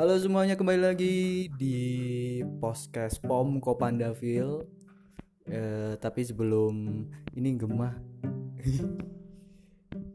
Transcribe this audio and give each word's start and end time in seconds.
Halo 0.00 0.16
semuanya 0.16 0.56
kembali 0.56 0.80
lagi 0.80 1.52
di 1.60 1.76
podcast 2.56 3.20
Pom 3.20 3.60
Kopandavil. 3.60 4.64
Eh, 5.44 5.92
tapi 6.00 6.24
sebelum 6.24 7.04
ini 7.36 7.52
gemah. 7.60 8.00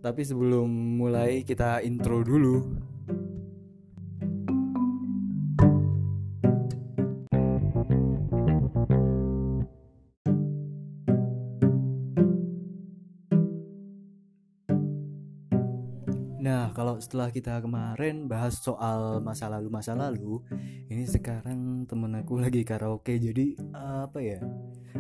tapi 0.06 0.26
sebelum 0.26 0.66
mulai 0.98 1.46
kita 1.46 1.86
intro 1.86 2.26
dulu. 2.26 2.66
Kalau 16.96 17.04
setelah 17.04 17.28
kita 17.28 17.60
kemarin 17.60 18.24
bahas 18.32 18.56
soal 18.56 19.20
masa 19.20 19.52
lalu 19.52 19.68
masa 19.68 20.00
lalu, 20.00 20.40
ini 20.88 21.04
sekarang 21.04 21.84
temen 21.92 22.16
aku 22.16 22.40
lagi 22.48 22.64
karaoke, 22.64 23.20
jadi 23.20 23.52
apa 23.76 24.24
ya, 24.24 24.40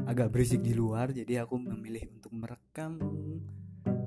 agak 0.03 0.27
berisik 0.35 0.59
di 0.59 0.75
luar, 0.75 1.15
jadi 1.15 1.47
aku 1.47 1.55
memilih 1.55 2.03
untuk 2.19 2.35
merekam 2.35 2.99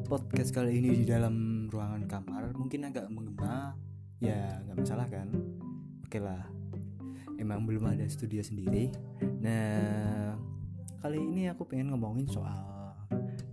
podcast 0.05 0.53
kali 0.53 0.85
ini 0.85 1.01
di 1.01 1.09
dalam 1.09 1.65
ruangan 1.73 2.05
kamar. 2.05 2.53
Mungkin 2.61 2.93
agak 2.93 3.09
menggema, 3.09 3.73
ya 4.21 4.61
nggak 4.69 4.85
masalah 4.85 5.09
kan? 5.09 5.33
Oke 6.05 6.21
lah, 6.21 6.45
emang 7.41 7.65
belum 7.65 7.89
ada 7.89 8.05
studio 8.05 8.45
sendiri. 8.45 8.93
Nah, 9.41 10.37
kali 11.01 11.25
ini 11.25 11.49
aku 11.49 11.65
pengen 11.65 11.97
ngomongin 11.97 12.29
soal 12.29 12.93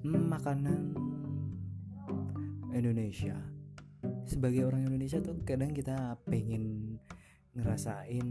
makanan 0.04 0.92
Indonesia 2.76 3.55
sebagai 4.26 4.68
orang 4.68 4.90
Indonesia 4.90 5.22
tuh 5.22 5.38
kadang 5.46 5.72
kita 5.72 6.18
pengen 6.26 6.98
ngerasain 7.56 8.28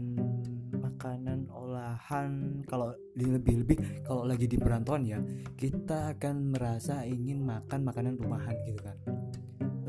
makanan 0.77 1.49
olahan. 1.49 2.61
Kalau 2.69 2.93
lebih-lebih 3.17 4.05
kalau 4.05 4.23
lagi 4.23 4.45
di 4.45 4.55
perantauan 4.55 5.03
ya 5.03 5.19
kita 5.57 6.13
akan 6.15 6.53
merasa 6.53 7.01
ingin 7.03 7.41
makan 7.41 7.81
makanan 7.81 8.21
rumahan 8.21 8.55
gitu 8.69 8.81
kan. 8.85 8.97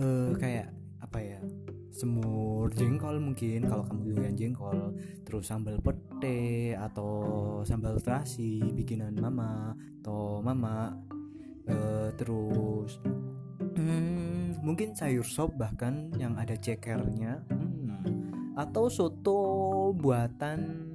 Eh 0.00 0.32
kayak 0.40 0.72
apa 1.04 1.18
ya 1.20 1.40
semur 1.92 2.68
jengkol 2.76 3.16
mungkin 3.20 3.64
kalau 3.64 3.84
kamu 3.88 4.12
doyan 4.12 4.36
jengkol 4.36 4.92
terus 5.24 5.48
sambal 5.48 5.80
pete 5.80 6.76
atau 6.76 7.64
sambal 7.64 7.96
terasi 8.00 8.60
bikinan 8.72 9.16
mama 9.20 9.76
atau 10.00 10.40
mama. 10.40 10.96
Eh, 11.66 12.14
terus 12.14 13.02
hmm, 13.74 14.25
mungkin 14.66 14.98
sayur 14.98 15.22
sop 15.22 15.54
bahkan 15.54 16.10
yang 16.18 16.34
ada 16.34 16.58
cekernya. 16.58 17.38
Hmm, 17.46 18.02
atau 18.58 18.90
soto 18.90 19.38
buatan 19.94 20.90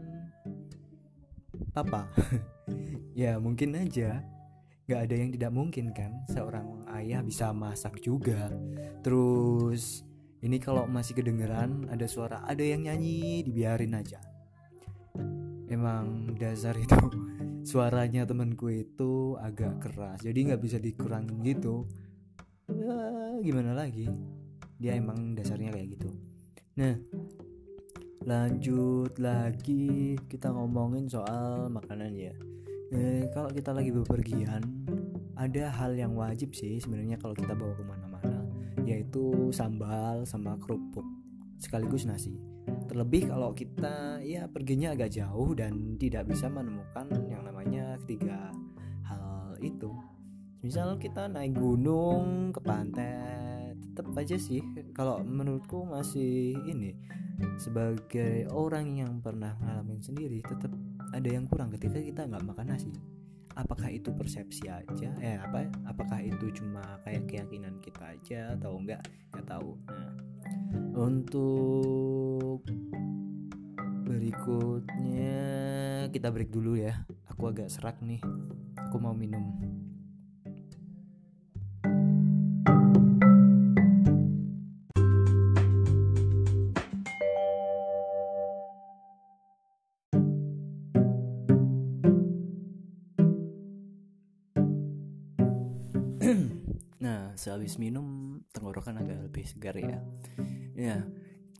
papa. 1.71 2.03
Ya 3.11 3.35
mungkin 3.43 3.75
aja. 3.75 4.23
Nggak 4.87 5.01
ada 5.03 5.15
yang 5.19 5.29
tidak 5.35 5.51
mungkin 5.51 5.91
kan? 5.91 6.23
Seorang 6.31 6.87
ayah 6.95 7.19
bisa 7.19 7.51
masak 7.51 7.99
juga. 7.99 8.47
Terus 9.03 10.07
ini 10.39 10.63
kalau 10.63 10.87
masih 10.87 11.19
kedengeran 11.19 11.91
ada 11.91 12.07
suara 12.07 12.39
ada 12.47 12.63
yang 12.63 12.87
nyanyi 12.87 13.43
dibiarin 13.43 13.99
aja. 13.99 14.23
Emang 15.67 16.31
dasar 16.39 16.79
itu 16.79 16.95
suaranya 17.69 18.23
temanku 18.23 18.71
itu 18.71 19.35
agak 19.35 19.83
keras. 19.83 20.23
Jadi 20.23 20.47
nggak 20.47 20.61
bisa 20.63 20.79
dikurangin 20.79 21.35
gitu 21.43 21.83
gimana 23.41 23.73
lagi? 23.73 24.05
Dia 24.77 24.97
emang 24.97 25.33
dasarnya 25.33 25.73
kayak 25.73 25.97
gitu. 25.97 26.09
Nah 26.77 26.95
lanjut 28.21 29.17
lagi 29.17 30.13
kita 30.29 30.53
ngomongin 30.53 31.09
soal 31.09 31.73
makanan 31.73 32.13
ya. 32.13 32.33
Eh, 32.93 33.25
kalau 33.33 33.49
kita 33.49 33.73
lagi 33.73 33.89
bepergian 33.89 34.61
ada 35.33 35.73
hal 35.73 35.97
yang 35.97 36.13
wajib 36.13 36.53
sih 36.53 36.77
sebenarnya 36.77 37.17
kalau 37.17 37.33
kita 37.33 37.57
bawa 37.57 37.73
ke 37.73 37.81
mana-mana 37.81 38.45
yaitu 38.85 39.49
sambal 39.49 40.21
sama 40.27 40.53
kerupuk 40.61 41.05
sekaligus 41.57 42.05
nasi. 42.05 42.37
Terlebih 42.85 43.31
kalau 43.33 43.57
kita 43.57 44.21
ya 44.21 44.45
perginya 44.45 44.93
agak 44.93 45.17
jauh 45.17 45.57
dan 45.57 45.97
tidak 45.97 46.29
bisa 46.29 46.45
menemukan 46.45 47.09
yang 47.25 47.41
namanya 47.41 47.97
ketiga 48.05 48.53
hal 49.07 49.57
itu 49.63 49.89
misal 50.61 51.01
kita 51.01 51.25
naik 51.25 51.57
gunung 51.57 52.53
ke 52.53 52.61
pantai 52.61 53.73
tetap 53.91 54.13
aja 54.15 54.37
sih. 54.37 54.61
Kalau 54.93 55.19
menurutku 55.25 55.83
masih 55.83 56.55
ini 56.69 56.95
sebagai 57.57 58.45
orang 58.53 59.01
yang 59.01 59.19
pernah 59.19 59.57
ngalamin 59.57 59.99
sendiri 59.99 60.45
tetap 60.45 60.69
ada 61.11 61.29
yang 61.29 61.49
kurang 61.49 61.73
ketika 61.73 61.97
kita 61.97 62.21
nggak 62.29 62.45
makan 62.45 62.77
nasi. 62.77 62.93
Apakah 63.57 63.91
itu 63.91 64.15
persepsi 64.15 64.71
aja? 64.71 65.11
Eh 65.19 65.35
apa? 65.35 65.67
Apakah 65.83 66.23
itu 66.23 66.53
cuma 66.55 67.01
kayak 67.03 67.27
keyakinan 67.27 67.83
kita 67.83 68.15
aja 68.15 68.55
atau 68.55 68.79
enggak? 68.79 69.03
Nggak 69.35 69.47
tahu. 69.49 69.75
Nah 69.91 70.11
untuk 70.95 72.63
berikutnya 74.07 75.43
kita 76.13 76.31
break 76.31 76.53
dulu 76.53 76.79
ya. 76.79 77.03
Aku 77.27 77.51
agak 77.51 77.67
serak 77.67 77.99
nih. 77.99 78.23
Aku 78.87 78.99
mau 79.03 79.11
minum 79.11 79.51
Nah, 97.01 97.33
sehabis 97.33 97.81
minum 97.81 98.37
tenggorokan 98.53 99.01
agak 99.01 99.25
lebih 99.25 99.45
segar 99.49 99.73
ya. 99.73 99.97
Ya, 100.77 101.01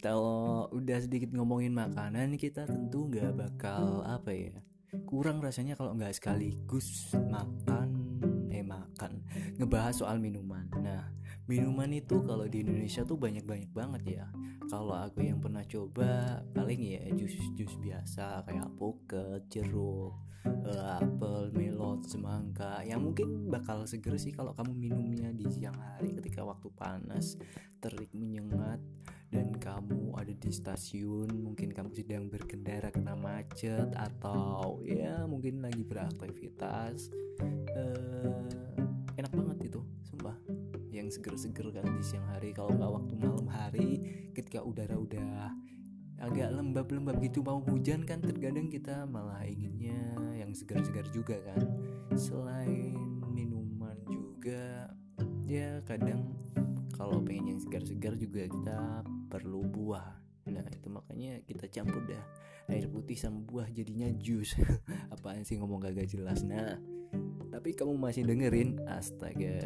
kalau 0.06 0.70
udah 0.70 1.02
sedikit 1.02 1.34
ngomongin 1.34 1.74
makanan 1.74 2.38
kita 2.38 2.70
tentu 2.70 3.10
nggak 3.10 3.38
bakal 3.38 4.06
apa 4.06 4.34
ya 4.34 4.56
kurang 5.08 5.40
rasanya 5.40 5.80
kalau 5.80 5.96
nggak 5.96 6.12
sekaligus 6.20 7.16
makan 7.16 7.96
eh 8.52 8.60
makan 8.60 9.24
ngebahas 9.56 10.04
soal 10.04 10.20
minuman. 10.20 10.68
Nah, 10.84 11.10
minuman 11.48 11.90
itu 11.96 12.20
kalau 12.22 12.44
di 12.46 12.62
Indonesia 12.62 13.08
tuh 13.08 13.16
banyak 13.16 13.48
banyak 13.48 13.72
banget 13.72 14.22
ya. 14.22 14.26
Kalau 14.68 14.96
aku 14.96 15.24
yang 15.24 15.40
pernah 15.40 15.64
coba 15.68 16.44
paling 16.56 16.80
ya 16.80 17.04
jus-jus 17.16 17.76
biasa 17.80 18.44
kayak 18.48 18.68
alpukat, 18.68 19.44
jeruk, 19.52 20.16
uh, 20.48 21.00
apel, 21.00 21.52
semangka 22.06 22.82
yang 22.86 23.02
mungkin 23.04 23.50
bakal 23.50 23.86
seger 23.86 24.18
sih 24.18 24.34
kalau 24.34 24.54
kamu 24.56 24.74
minumnya 24.74 25.30
di 25.34 25.46
siang 25.50 25.76
hari 25.76 26.16
ketika 26.18 26.46
waktu 26.46 26.70
panas, 26.74 27.38
terik 27.82 28.12
menyengat 28.14 28.80
dan 29.32 29.56
kamu 29.56 30.12
ada 30.20 30.34
di 30.36 30.52
stasiun, 30.52 31.32
mungkin 31.32 31.72
kamu 31.72 31.96
sedang 31.96 32.28
berkendara 32.28 32.92
kena 32.92 33.16
macet 33.16 33.88
atau 33.96 34.84
ya 34.84 35.24
mungkin 35.24 35.64
lagi 35.64 35.88
beraktivitas. 35.88 37.08
Uh, 37.72 38.44
enak 39.16 39.32
banget 39.32 39.72
itu, 39.72 39.82
sumpah. 40.04 40.36
Yang 40.92 41.20
seger-seger 41.20 41.72
kan 41.72 41.88
di 41.96 42.04
siang 42.04 42.28
hari 42.28 42.52
kalau 42.52 42.76
nggak 42.76 42.92
waktu 42.92 43.14
malam 43.16 43.48
hari 43.48 43.92
ketika 44.36 44.60
udara 44.60 45.00
udah 45.00 45.56
agak 46.22 46.54
lembab-lembab 46.54 47.18
gitu 47.26 47.42
mau 47.42 47.58
hujan 47.66 48.06
kan 48.06 48.22
terkadang 48.22 48.70
kita 48.70 49.10
malah 49.10 49.42
inginnya 49.42 49.98
yang 50.38 50.54
segar-segar 50.54 51.10
juga 51.10 51.42
kan. 51.42 51.66
Selain 52.14 52.94
minuman 53.34 53.98
juga 54.06 54.94
ya 55.50 55.82
kadang 55.90 56.38
kalau 56.94 57.18
pengen 57.26 57.58
yang 57.58 57.60
segar-segar 57.60 58.14
juga 58.22 58.46
kita 58.46 59.02
perlu 59.34 59.66
buah. 59.66 60.22
Nah 60.46 60.66
itu 60.70 60.88
makanya 60.94 61.42
kita 61.50 61.66
campur 61.74 62.06
dah 62.06 62.22
air 62.70 62.86
putih 62.86 63.18
sama 63.18 63.42
buah 63.42 63.66
jadinya 63.74 64.06
jus. 64.22 64.54
Apaan 65.14 65.42
sih 65.42 65.58
ngomong 65.58 65.82
gak 65.82 66.06
jelas. 66.06 66.46
Nah 66.46 66.78
tapi 67.50 67.74
kamu 67.74 67.98
masih 67.98 68.30
dengerin 68.30 68.78
astaga. 68.86 69.58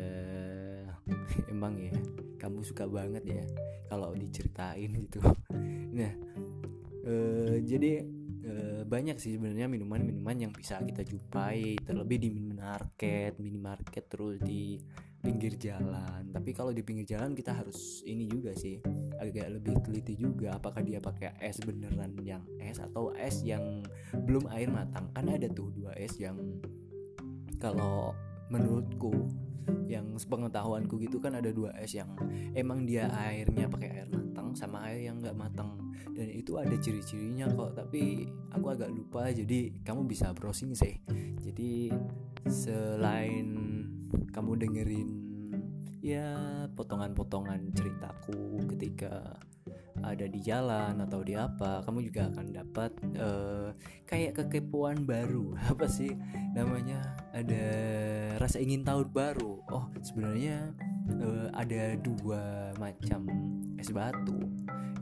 Emang 1.51 1.75
ya 1.75 1.93
kamu 2.39 2.63
suka 2.63 2.87
banget 2.87 3.27
ya 3.27 3.43
kalau 3.91 4.15
diceritain 4.15 4.89
gitu. 4.95 5.19
Nah 5.95 6.11
Uh, 7.05 7.61
jadi 7.61 8.01
uh, 8.49 8.81
banyak 8.81 9.21
sih 9.21 9.37
sebenarnya 9.37 9.69
minuman-minuman 9.69 10.49
yang 10.49 10.49
bisa 10.49 10.81
kita 10.81 11.05
jumpai 11.05 11.77
terlebih 11.85 12.17
di 12.17 12.29
minimarket, 12.33 13.37
minimarket 13.37 14.09
terus 14.09 14.41
di 14.41 14.81
pinggir 15.21 15.57
jalan. 15.57 16.33
Tapi 16.33 16.49
kalau 16.53 16.73
di 16.73 16.81
pinggir 16.81 17.05
jalan 17.17 17.37
kita 17.37 17.53
harus 17.53 18.01
ini 18.05 18.25
juga 18.25 18.57
sih 18.57 18.81
agak 19.21 19.53
lebih 19.53 19.77
teliti 19.85 20.13
juga 20.17 20.57
apakah 20.57 20.81
dia 20.81 20.97
pakai 21.01 21.37
es 21.41 21.57
beneran 21.61 22.17
yang 22.21 22.45
es 22.61 22.77
atau 22.77 23.13
es 23.13 23.45
yang 23.45 23.85
belum 24.13 24.49
air 24.53 24.73
matang. 24.73 25.09
Kan 25.13 25.29
ada 25.29 25.45
tuh 25.49 25.69
dua 25.73 25.93
es 25.97 26.17
yang 26.17 26.37
kalau 27.61 28.13
menurutku 28.49 29.44
yang 29.85 30.17
sepengetahuanku 30.17 30.97
gitu 31.01 31.21
kan 31.21 31.37
ada 31.37 31.53
dua 31.53 31.73
es 31.77 31.93
yang 31.93 32.09
emang 32.57 32.83
dia 32.83 33.09
airnya 33.13 33.69
pakai 33.69 33.89
air 34.01 34.09
matang 34.09 34.57
sama 34.57 34.85
air 34.89 35.09
yang 35.09 35.21
nggak 35.21 35.37
matang. 35.37 35.77
Dan 36.15 36.31
itu 36.31 36.55
ada 36.55 36.71
ciri-cirinya 36.79 37.51
kok 37.51 37.75
tapi 37.75 38.29
aku 38.51 38.67
agak 38.71 38.89
lupa. 38.91 39.27
Jadi 39.29 39.83
kamu 39.83 40.07
bisa 40.07 40.31
browsing 40.31 40.71
sih. 40.75 40.95
Jadi 41.43 41.91
selain 42.47 43.47
kamu 44.31 44.51
dengerin 44.61 45.09
ya 46.05 46.37
potongan-potongan 46.77 47.73
ceritaku 47.73 48.61
ketika 48.75 49.41
ada 50.05 50.25
di 50.29 50.39
jalan 50.41 51.01
atau 51.01 51.25
di 51.25 51.33
apa 51.33 51.81
kamu 51.81 52.05
juga 52.05 52.29
akan 52.29 52.45
dapat 52.53 52.91
uh, 53.17 53.69
kayak 54.05 54.37
kekepoan 54.37 55.03
baru. 55.03 55.57
Apa 55.73 55.89
sih 55.89 56.13
namanya? 56.53 57.01
Ada 57.33 57.65
rasa 58.37 58.61
ingin 58.61 58.85
tahu 58.85 59.09
baru. 59.09 59.65
Oh 59.73 59.89
sebenarnya 60.05 60.71
uh, 61.19 61.49
ada 61.57 61.97
dua 61.97 62.71
macam 62.77 63.25
es 63.81 63.89
batu 63.89 64.37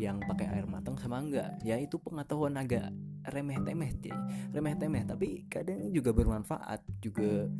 yang 0.02 0.24
pakai 0.26 0.50
air 0.50 0.66
matang 0.66 0.96
sama 0.96 1.20
enggak. 1.20 1.52
Ya 1.62 1.76
itu 1.78 2.00
pengetahuan 2.00 2.56
agak 2.56 2.90
remeh 3.24 3.56
temeh 3.64 3.88
sih 4.04 4.12
remeh 4.52 4.76
temeh 4.76 5.08
tapi 5.08 5.48
kadang 5.52 5.92
juga 5.92 6.16
bermanfaat 6.16 6.82
juga. 7.04 7.52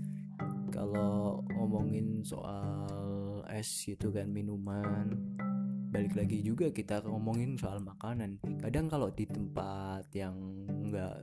Kalau 0.74 1.46
ngomongin 1.54 2.26
soal 2.26 3.46
es 3.54 3.70
gitu 3.86 4.10
kan 4.10 4.26
minuman 4.34 5.14
balik 5.94 6.18
lagi 6.18 6.42
juga 6.42 6.74
kita 6.74 7.06
ngomongin 7.06 7.54
soal 7.54 7.78
makanan. 7.78 8.42
Kadang 8.58 8.90
kalau 8.90 9.14
di 9.14 9.30
tempat 9.30 10.10
yang 10.18 10.34
nggak 10.90 11.16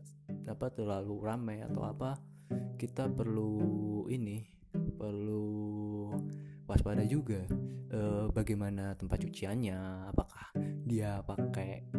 apa 0.47 0.67
terlalu 0.71 1.19
ramai 1.27 1.59
atau 1.67 1.83
apa 1.83 2.23
kita 2.79 3.11
perlu 3.11 4.07
ini 4.07 4.47
perlu 4.95 6.07
waspada 6.71 7.03
juga 7.03 7.43
e, 7.91 8.31
bagaimana 8.31 8.95
tempat 8.95 9.27
cuciannya 9.27 10.07
apakah 10.15 10.55
dia 10.87 11.19
pakai 11.27 11.91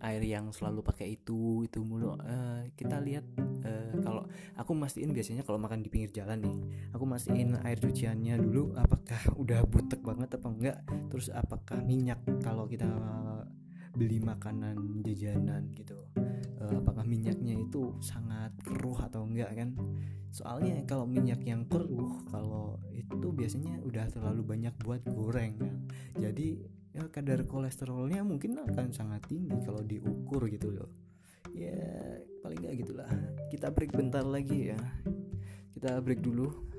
air 0.00 0.22
yang 0.24 0.52
selalu 0.52 0.80
pakai 0.80 1.16
itu 1.20 1.64
itu 1.64 1.84
mulu. 1.84 2.16
Uh, 2.16 2.64
kita 2.76 3.00
lihat 3.00 3.24
uh, 3.64 3.94
kalau 4.00 4.24
aku 4.56 4.72
mastiin 4.72 5.12
biasanya 5.12 5.44
kalau 5.44 5.60
makan 5.60 5.84
di 5.84 5.88
pinggir 5.92 6.10
jalan 6.24 6.40
nih 6.40 6.56
aku 6.96 7.04
mastiin 7.04 7.56
air 7.60 7.78
cuciannya 7.78 8.40
dulu 8.40 8.74
apakah 8.76 9.20
udah 9.36 9.64
butek 9.68 10.00
banget 10.00 10.36
apa 10.36 10.48
enggak? 10.48 10.78
Terus 11.12 11.28
apakah 11.32 11.78
minyak 11.84 12.20
kalau 12.40 12.64
kita 12.64 12.88
beli 13.90 14.22
makanan 14.22 15.02
jajanan 15.02 15.74
gitu 15.74 15.98
uh, 16.60 16.78
apakah 16.78 17.02
minyaknya 17.02 17.58
itu 17.58 17.96
sangat 17.98 18.54
keruh 18.62 18.96
atau 19.00 19.24
enggak 19.26 19.50
kan? 19.56 19.74
Soalnya 20.30 20.78
kalau 20.86 21.08
minyak 21.10 21.42
yang 21.42 21.66
keruh 21.66 22.22
kalau 22.30 22.78
itu 22.94 23.34
biasanya 23.34 23.82
udah 23.82 24.06
terlalu 24.12 24.46
banyak 24.46 24.74
buat 24.84 25.02
goreng 25.08 25.58
kan. 25.58 25.74
Jadi 26.14 26.79
ya 26.90 27.06
kadar 27.10 27.46
kolesterolnya 27.46 28.26
mungkin 28.26 28.58
akan 28.58 28.90
sangat 28.90 29.26
tinggi 29.30 29.54
kalau 29.62 29.82
diukur 29.82 30.46
gitu 30.50 30.74
loh. 30.74 30.90
Ya 31.54 31.76
paling 32.42 32.62
nggak 32.62 32.76
gitulah. 32.86 33.10
Kita 33.50 33.70
break 33.70 33.94
bentar 33.94 34.22
lagi 34.22 34.74
ya. 34.74 34.80
Kita 35.74 35.98
break 36.02 36.22
dulu 36.22 36.69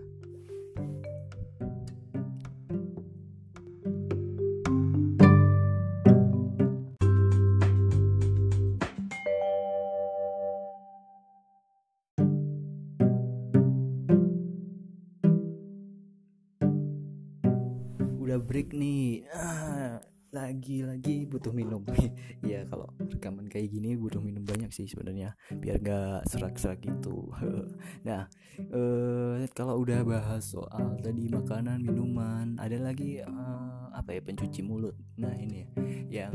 udah 18.31 18.47
break 18.47 18.71
nih. 18.71 19.27
Ah, 19.35 19.99
lagi 20.31 20.87
lagi 20.87 21.27
butuh 21.27 21.51
minum. 21.51 21.83
Ya 22.47 22.63
kalau 22.63 22.87
rekaman 22.95 23.51
kayak 23.51 23.75
gini 23.75 23.99
butuh 23.99 24.23
minum 24.23 24.47
banyak 24.47 24.71
sih 24.71 24.87
sebenarnya 24.87 25.35
biar 25.51 25.83
gak 25.83 26.31
serak-serak 26.31 26.79
gitu. 26.79 27.27
Nah 28.07 28.31
eh, 28.55 29.43
kalau 29.51 29.83
udah 29.83 30.07
bahas 30.07 30.47
soal 30.47 30.95
tadi 31.03 31.27
makanan 31.27 31.83
minuman 31.83 32.55
ada 32.55 32.79
lagi 32.79 33.19
uh, 33.19 33.91
apa 33.91 34.15
ya 34.15 34.23
pencuci 34.23 34.63
mulut. 34.63 34.95
Nah 35.19 35.35
ini 35.35 35.67
yang 36.07 36.31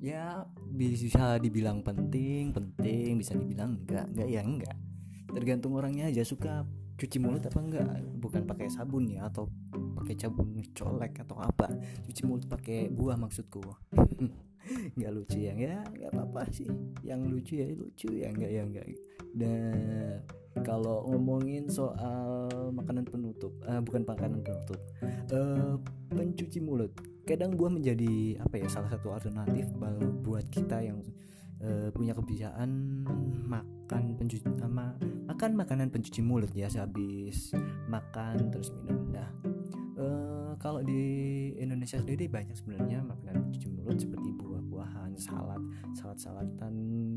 ya 0.00 0.48
bisa 0.72 1.36
dibilang 1.44 1.84
penting 1.84 2.56
penting 2.56 3.20
bisa 3.20 3.36
dibilang 3.36 3.84
enggak 3.84 4.08
enggak 4.08 4.28
ya 4.32 4.40
enggak 4.40 4.76
tergantung 5.34 5.74
orangnya 5.74 6.08
aja 6.08 6.22
suka 6.22 6.62
cuci 6.94 7.18
mulut 7.18 7.42
apa 7.42 7.58
enggak. 7.58 7.90
Bukan 8.22 8.46
pakai 8.46 8.70
sabun 8.70 9.10
ya 9.10 9.26
atau 9.26 9.50
pakai 9.98 10.14
sabun 10.14 10.54
colek 10.70 11.26
atau 11.26 11.36
apa. 11.42 11.68
Cuci 12.06 12.22
mulut 12.24 12.46
pakai 12.46 12.88
buah 12.88 13.18
maksudku. 13.18 13.62
Nggak 14.96 15.12
lucu 15.12 15.44
ya 15.44 15.52
ya 15.52 15.84
nggak 15.84 16.08
apa-apa 16.16 16.48
sih. 16.48 16.64
Yang 17.04 17.20
lucu 17.28 17.52
ya 17.60 17.66
lucu 17.76 18.08
ya 18.08 18.32
enggak 18.32 18.48
ya 18.48 18.62
enggak. 18.64 18.86
Dan 19.36 20.24
kalau 20.64 21.04
ngomongin 21.10 21.68
soal 21.68 22.48
makanan 22.72 23.04
penutup 23.04 23.52
uh, 23.66 23.82
bukan 23.84 24.08
makanan 24.08 24.40
penutup 24.40 24.80
uh, 25.36 25.76
pencuci 26.08 26.64
mulut. 26.64 26.96
Kadang 27.28 27.60
buah 27.60 27.72
menjadi 27.76 28.40
apa 28.40 28.56
ya 28.56 28.68
salah 28.72 28.88
satu 28.88 29.12
alternatif 29.12 29.68
buat 30.24 30.48
kita 30.48 30.80
yang 30.80 31.04
uh, 31.64 31.88
punya 31.90 32.12
kebiasaan 32.12 32.70
makan 33.48 34.02
pencuci 34.20 34.44
sama 34.60 34.94
makan 35.24 35.56
makanan 35.56 35.88
pencuci 35.88 36.20
mulut 36.20 36.52
ya 36.52 36.68
sehabis 36.68 37.56
makan 37.88 38.52
terus 38.52 38.70
minum. 38.76 39.08
Nah 39.10 39.28
uh, 39.98 40.52
kalau 40.60 40.84
di 40.84 41.02
Indonesia 41.58 41.98
sendiri 41.98 42.28
banyak 42.28 42.54
sebenarnya 42.54 43.00
makanan 43.02 43.50
pencuci 43.50 43.68
mulut 43.72 43.96
seperti 43.96 44.30
buah-buahan 44.36 45.16
salad 45.16 45.62
salad 45.96 46.18
salatan 46.20 46.74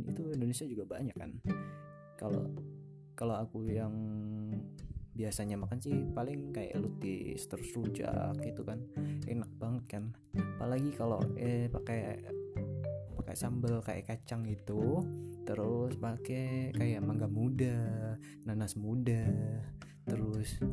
itu 0.07 0.31
Indonesia 0.31 0.65
juga 0.65 0.83
banyak 0.87 1.15
kan. 1.15 1.31
Kalau 2.17 2.49
kalau 3.17 3.35
aku 3.37 3.67
yang 3.69 3.93
biasanya 5.17 5.57
makan 5.57 5.81
sih 5.81 6.05
paling 6.13 6.53
kayak 6.53 6.77
lutis 6.77 7.49
terus 7.49 7.73
rujak 7.73 8.37
gitu 8.45 8.61
kan. 8.61 8.77
Enak 9.25 9.49
banget 9.57 9.83
kan. 9.89 10.03
Apalagi 10.57 10.93
kalau 10.93 11.17
eh 11.33 11.65
pakai 11.73 12.21
pakai 13.27 13.43
sambal 13.43 13.83
kayak 13.83 14.07
kacang 14.07 14.47
itu 14.47 15.03
terus 15.43 15.99
pakai 15.99 16.71
kayak 16.71 17.03
mangga 17.03 17.27
muda 17.27 17.75
nanas 18.47 18.79
muda 18.79 19.27
terus 20.07 20.63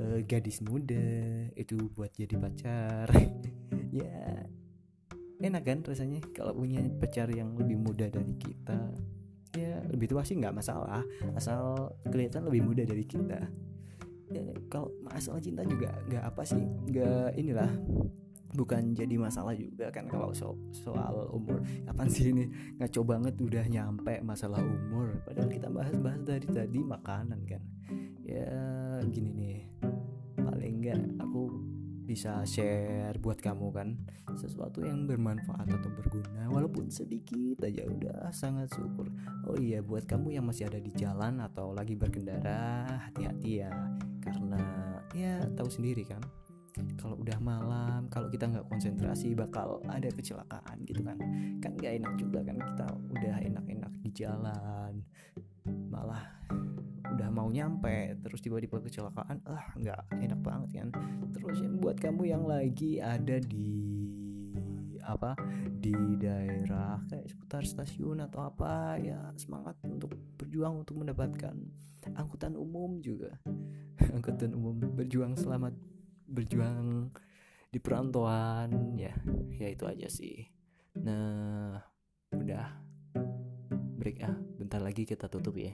uh, 0.00 0.24
gadis 0.24 0.64
muda 0.64 1.04
itu 1.52 1.92
buat 1.92 2.08
jadi 2.16 2.40
pacar. 2.40 3.12
Ya 3.92 4.48
enak 5.44 5.68
kan 5.68 5.84
rasanya 5.84 6.24
kalau 6.32 6.56
punya 6.56 6.80
pacar 6.96 7.28
yang 7.28 7.52
lebih 7.60 7.76
muda 7.76 8.08
dari 8.08 8.32
kita. 8.40 8.88
Ya 9.52 9.84
lebih 9.92 10.08
tua 10.08 10.24
sih 10.24 10.40
nggak 10.40 10.56
masalah 10.56 11.04
asal 11.36 11.92
kelihatan 12.08 12.48
lebih 12.48 12.72
muda 12.72 12.88
dari 12.88 13.04
kita. 13.04 13.52
Ya, 14.32 14.48
kalau 14.72 14.88
masalah 15.04 15.44
cinta 15.44 15.60
juga 15.60 15.92
nggak 16.08 16.24
apa 16.24 16.40
sih 16.48 16.64
nggak 16.88 17.36
inilah 17.36 17.68
bukan 18.52 18.92
jadi 18.92 19.16
masalah 19.16 19.56
juga 19.56 19.88
kan 19.88 20.04
kalau 20.08 20.32
so 20.36 20.56
soal 20.72 21.28
umur. 21.32 21.64
Kapan 21.88 22.08
sih 22.08 22.32
ini? 22.32 22.48
Ngaco 22.76 23.00
banget 23.04 23.34
udah 23.40 23.64
nyampe 23.68 24.20
masalah 24.20 24.60
umur. 24.60 25.20
Padahal 25.24 25.48
kita 25.48 25.68
bahas-bahas 25.72 26.20
dari 26.24 26.48
tadi 26.48 26.80
makanan 26.84 27.40
kan. 27.48 27.62
Ya 28.22 28.52
gini 29.08 29.30
nih. 29.32 29.58
Paling 30.36 30.72
enggak 30.84 31.00
aku 31.20 31.48
bisa 32.02 32.44
share 32.44 33.16
buat 33.22 33.40
kamu 33.40 33.72
kan 33.72 33.88
sesuatu 34.36 34.84
yang 34.84 35.08
bermanfaat 35.08 35.70
atau 35.70 35.90
berguna 35.96 36.50
walaupun 36.50 36.90
sedikit 36.92 37.64
aja 37.64 37.88
udah 37.88 38.28
sangat 38.34 38.68
syukur. 38.74 39.08
Oh 39.48 39.56
iya 39.56 39.80
buat 39.80 40.04
kamu 40.04 40.36
yang 40.36 40.44
masih 40.44 40.68
ada 40.68 40.76
di 40.82 40.92
jalan 40.92 41.40
atau 41.40 41.72
lagi 41.72 41.96
berkendara 41.96 42.84
hati-hati 43.08 43.64
ya. 43.64 43.72
Karena 44.20 44.60
ya 45.16 45.40
tahu 45.56 45.72
sendiri 45.72 46.04
kan 46.04 46.20
kalau 46.96 47.20
udah 47.20 47.38
malam 47.42 48.08
kalau 48.08 48.32
kita 48.32 48.48
nggak 48.48 48.64
konsentrasi 48.68 49.36
bakal 49.36 49.80
ada 49.88 50.08
kecelakaan 50.08 50.76
gitu 50.88 51.04
kan. 51.04 51.18
Kan 51.60 51.76
nggak 51.76 51.92
enak 52.00 52.12
juga 52.16 52.40
kan 52.44 52.56
kita 52.56 52.86
udah 53.12 53.36
enak-enak 53.44 53.92
di 54.00 54.10
jalan 54.16 54.92
malah 55.92 56.26
udah 57.12 57.28
mau 57.28 57.46
nyampe 57.52 58.18
terus 58.24 58.40
tiba-tiba 58.40 58.80
kecelakaan 58.80 59.44
ah 59.44 59.70
nggak 59.76 60.00
enak 60.16 60.40
banget 60.40 60.70
kan. 60.80 60.88
Terus 61.36 61.60
yang 61.60 61.76
buat 61.78 61.96
kamu 62.00 62.22
yang 62.28 62.44
lagi 62.48 62.98
ada 62.98 63.36
di 63.36 63.92
apa 65.02 65.34
di 65.82 65.92
daerah 66.16 67.02
kayak 67.10 67.26
seputar 67.26 67.66
stasiun 67.66 68.22
atau 68.22 68.46
apa 68.46 68.96
ya 69.02 69.18
semangat 69.34 69.74
untuk 69.82 70.14
berjuang 70.38 70.86
untuk 70.86 71.02
mendapatkan 71.02 71.54
angkutan 72.16 72.56
umum 72.56 73.02
juga. 73.02 73.36
Angkutan 74.16 74.54
umum 74.56 74.78
berjuang 74.78 75.38
selamat 75.38 75.74
berjuang 76.32 77.12
di 77.68 77.78
perantauan 77.80 78.96
ya 78.96 79.12
ya 79.52 79.68
itu 79.68 79.84
aja 79.84 80.08
sih. 80.08 80.48
Nah 81.04 81.76
udah. 82.32 82.68
Break 84.02 84.18
ah 84.26 84.34
bentar 84.58 84.82
lagi 84.82 85.06
kita 85.06 85.30
tutup 85.30 85.54
ya 85.54 85.70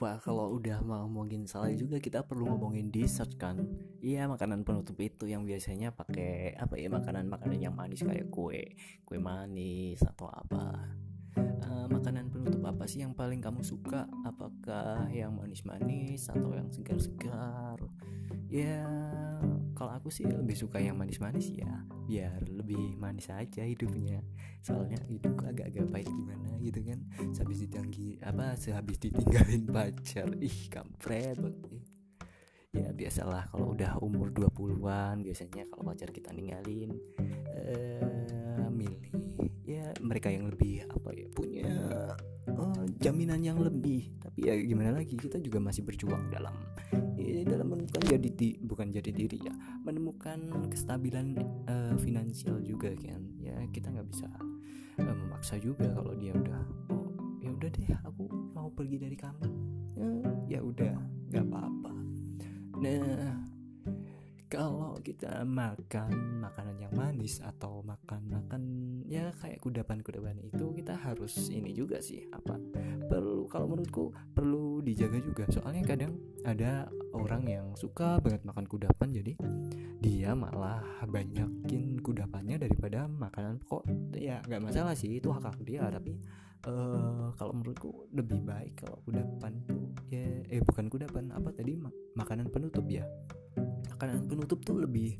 lupa 0.00 0.16
kalau 0.24 0.56
udah 0.56 0.80
mau 0.80 1.04
ngomongin 1.04 1.44
salah 1.44 1.68
juga 1.76 2.00
kita 2.00 2.24
perlu 2.24 2.48
ngomongin 2.48 2.88
dessert 2.88 3.36
kan. 3.36 3.60
Iya 4.00 4.32
makanan 4.32 4.64
penutup 4.64 4.96
itu 4.96 5.28
yang 5.28 5.44
biasanya 5.44 5.92
pakai 5.92 6.56
apa 6.56 6.80
ya 6.80 6.88
makanan 6.88 7.28
makanan 7.28 7.60
yang 7.60 7.76
manis 7.76 8.00
kayak 8.00 8.32
kue 8.32 8.80
kue 9.04 9.20
manis 9.20 10.00
atau 10.00 10.32
apa. 10.32 10.88
Uh, 11.36 11.84
makanan 11.92 12.32
penutup 12.32 12.64
apa 12.64 12.88
sih 12.88 13.04
yang 13.04 13.12
paling 13.12 13.44
kamu 13.44 13.60
suka? 13.60 14.08
Apakah 14.24 15.04
yang 15.12 15.36
manis-manis 15.36 16.32
atau 16.32 16.48
yang 16.56 16.72
segar-segar? 16.72 17.76
Ya 18.48 18.88
kalau 19.80 19.96
aku 19.96 20.12
sih 20.12 20.28
lebih 20.28 20.52
suka 20.52 20.76
yang 20.76 21.00
manis-manis 21.00 21.56
ya 21.56 21.88
biar 22.04 22.44
lebih 22.52 23.00
manis 23.00 23.32
aja 23.32 23.64
hidupnya. 23.64 24.20
Soalnya 24.60 25.00
hidup 25.08 25.40
agak-agak 25.40 25.88
pahit 25.88 26.12
gimana 26.12 26.52
gitu 26.60 26.84
kan 26.84 27.00
sehabis 27.32 27.64
ditanggi 27.64 28.20
apa 28.20 28.60
sehabis 28.60 29.00
ditinggalin 29.00 29.64
pacar. 29.72 30.28
Ih 30.36 30.68
kampret 30.68 31.40
ya 32.76 32.92
biasalah 32.92 33.48
kalau 33.48 33.72
udah 33.72 33.96
umur 34.04 34.28
20-an 34.36 35.24
biasanya 35.24 35.64
kalau 35.72 35.90
pacar 35.90 36.12
kita 36.12 36.28
ninggalin 36.30 36.94
uh, 37.50 38.68
milih 38.68 39.10
ya 39.64 39.96
mereka 40.04 40.28
yang 40.28 40.44
lebih 40.46 40.84
apa 40.92 41.08
ya 41.16 41.26
punya 41.32 41.72
uh, 42.52 42.84
jaminan 43.00 43.40
yang 43.40 43.56
lebih. 43.56 44.12
Tapi 44.20 44.44
ya 44.44 44.60
gimana 44.60 44.92
lagi 45.00 45.16
kita 45.16 45.40
juga 45.40 45.56
masih 45.56 45.88
berjuang 45.88 46.28
dalam 46.28 46.52
dalam 47.44 47.72
menemukan 47.72 48.02
jadi 48.06 48.28
di, 48.30 48.48
bukan 48.60 48.88
jadi 48.92 49.10
diri 49.12 49.38
ya 49.42 49.54
menemukan 49.84 50.68
kestabilan 50.70 51.36
uh, 51.68 51.96
finansial 52.00 52.60
juga 52.62 52.92
kan. 52.96 53.22
Ya 53.40 53.56
kita 53.72 53.90
nggak 53.92 54.08
bisa 54.08 54.28
uh, 55.00 55.16
memaksa 55.16 55.56
juga 55.60 55.90
kalau 55.92 56.14
dia 56.16 56.32
udah 56.32 56.62
oh 56.92 57.10
ya 57.40 57.50
udah 57.52 57.68
deh 57.72 57.88
aku 58.06 58.24
mau 58.54 58.68
pergi 58.72 58.96
dari 59.00 59.16
kamu. 59.16 59.48
Ya, 59.96 60.08
ya 60.56 60.60
udah 60.64 60.94
nggak 61.32 61.44
apa-apa. 61.44 61.92
Nah 62.80 63.49
kalau 64.50 64.98
kita 64.98 65.46
makan 65.46 66.42
makanan 66.42 66.82
yang 66.82 66.90
manis 66.98 67.38
atau 67.38 67.86
makan 67.86 68.26
makan 68.26 68.62
ya 69.06 69.30
kayak 69.38 69.62
kudapan-kudapan 69.62 70.42
itu 70.42 70.74
kita 70.74 70.98
harus 70.98 71.54
ini 71.54 71.70
juga 71.70 72.02
sih 72.02 72.26
apa 72.34 72.58
perlu 73.06 73.46
kalau 73.46 73.70
menurutku 73.70 74.10
perlu 74.34 74.82
dijaga 74.82 75.22
juga. 75.22 75.46
Soalnya 75.54 75.86
kadang 75.86 76.18
ada 76.42 76.90
orang 77.14 77.46
yang 77.46 77.66
suka 77.78 78.18
banget 78.18 78.42
makan 78.42 78.66
kudapan 78.66 79.08
jadi 79.14 79.32
dia 80.02 80.34
malah 80.34 80.82
banyakin 81.06 82.02
kudapannya 82.02 82.58
daripada 82.58 83.06
makanan. 83.06 83.62
Kok 83.62 83.86
ya 84.18 84.42
nggak 84.42 84.66
masalah 84.66 84.98
sih 84.98 85.22
itu 85.22 85.30
hak 85.30 85.46
hak 85.46 85.62
dia 85.62 85.86
tapi 85.86 86.18
uh, 86.66 87.32
kalau 87.36 87.52
menurutku 87.56 88.10
lebih 88.12 88.42
baik 88.44 88.84
kalau 88.84 89.00
kudapan 89.06 89.52
tuh 89.64 89.94
ya 90.10 90.24
eh 90.50 90.60
bukan 90.64 90.90
kudapan 90.90 91.30
apa 91.32 91.54
tadi? 91.54 91.78
Mak 91.78 91.94
makanan 92.18 92.50
penutup 92.50 92.84
ya. 92.90 93.06
Makanan 93.96 94.26
penutup 94.28 94.60
tuh 94.64 94.82
lebih 94.82 95.16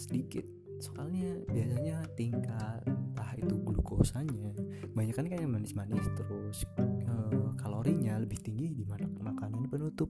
sedikit. 0.00 0.46
Soalnya 0.80 1.36
biasanya 1.52 2.08
tingkat 2.16 2.80
entah 2.88 3.36
itu 3.36 3.52
glukosanya 3.60 4.56
banyak 4.96 5.12
kan 5.12 5.28
kayak 5.28 5.44
manis-manis 5.44 6.08
terus 6.16 6.64
uh, 7.04 7.52
kalorinya 7.60 8.16
lebih 8.16 8.40
tinggi 8.40 8.72
di 8.72 8.84
mana 8.88 9.06
makanan 9.20 9.68
penutup. 9.68 10.08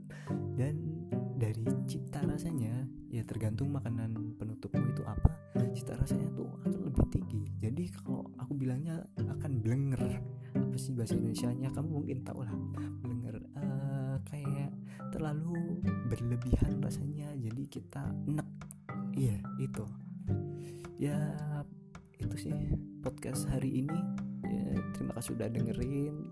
Dan 0.54 0.78
dari 1.40 1.64
cita 1.88 2.22
rasanya 2.22 2.86
ya 3.10 3.24
tergantung 3.26 3.72
makanan 3.74 4.36
penutupmu 4.38 4.92
itu 4.94 5.02
apa 5.08 5.32
cita 5.74 5.96
rasanya 5.98 6.28
tuh 6.36 6.46
akan 6.62 6.86
lebih 6.86 7.04
tinggi. 7.10 7.42
Jadi 7.58 7.84
kalau 7.90 8.26
aku 8.38 8.52
bilangnya 8.54 9.02
akan 9.18 9.62
blenger 9.62 10.02
sih 10.90 10.98
bahasa 10.98 11.14
Indonesia 11.14 11.54
nya 11.54 11.70
kamu 11.70 11.86
mungkin 12.02 12.18
tahu 12.26 12.42
lah 12.42 12.50
blenger 12.98 13.38
uh, 13.54 14.18
kayak 14.26 14.74
terlalu 15.14 15.78
berlebihan 16.10 16.82
rasanya 16.82 17.30
jadi 17.38 17.62
kita 17.70 18.10
enak 18.26 18.48
iya 19.14 19.38
itu. 19.62 19.86
Ya 20.98 21.38
itu 22.18 22.34
sih 22.34 22.58
podcast 23.06 23.46
hari 23.46 23.86
ini. 23.86 24.00
Ya, 24.50 24.82
terima 24.98 25.14
kasih 25.14 25.38
udah 25.38 25.46
dengerin 25.46 26.26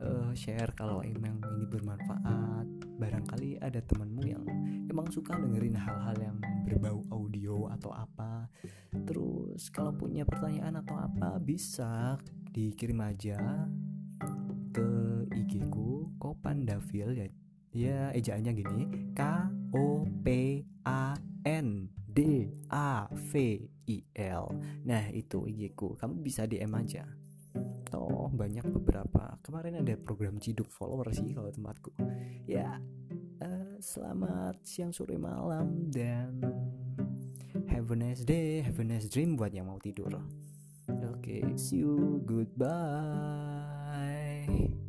uh, 0.00 0.32
share 0.32 0.72
kalau 0.72 1.04
emang 1.04 1.36
ini 1.60 1.68
bermanfaat. 1.68 2.64
Barangkali 2.96 3.60
ada 3.60 3.84
temanmu 3.84 4.24
yang 4.24 4.44
emang 4.88 5.12
suka 5.12 5.36
dengerin 5.36 5.76
hal-hal 5.76 6.16
yang 6.16 6.36
berbau 6.64 7.04
audio 7.12 7.68
atau 7.68 7.92
apa. 7.92 8.48
Terus 9.04 9.68
kalau 9.68 9.92
punya 9.92 10.24
pertanyaan 10.24 10.80
atau 10.80 10.96
apa 10.96 11.36
bisa 11.36 12.16
dikirim 12.50 12.98
aja 13.04 13.68
ke 14.70 14.88
IG 15.34 15.66
ku 15.70 16.10
Kopan 16.18 16.66
Davil 16.66 17.14
ya. 17.14 17.26
Ya 17.70 17.98
ejaannya 18.14 18.52
gini. 18.54 18.80
K 19.14 19.20
O 19.74 20.06
P 20.22 20.60
A 20.86 21.14
N 21.46 21.86
D 22.10 22.50
A 22.70 23.06
V 23.10 23.32
I 23.86 23.98
L. 24.18 24.50
Nah 24.86 25.04
itu 25.14 25.46
IG 25.46 25.74
ku. 25.78 25.94
Kamu 25.94 26.18
bisa 26.22 26.46
DM 26.46 26.74
aja. 26.74 27.06
Toh 27.90 28.30
banyak 28.30 28.66
beberapa. 28.70 29.38
Kemarin 29.42 29.82
ada 29.82 29.94
program 29.98 30.38
ciduk 30.38 30.70
follower 30.70 31.10
sih 31.14 31.30
kalau 31.34 31.50
tempatku. 31.50 31.90
Ya 32.46 32.78
uh, 33.42 33.74
selamat 33.82 34.62
siang 34.62 34.94
sore 34.94 35.18
malam 35.18 35.90
dan 35.90 36.38
have 37.66 37.90
a 37.90 37.96
nice 37.98 38.22
day 38.22 38.62
have 38.62 38.78
a 38.78 38.86
nice 38.86 39.10
dream 39.10 39.34
buat 39.34 39.50
yang 39.50 39.66
mau 39.66 39.78
tidur. 39.82 40.14
Oke 40.90 41.42
okay, 41.42 41.42
see 41.58 41.82
you. 41.82 42.22
Goodbye 42.26 43.59
okay? 44.50 44.79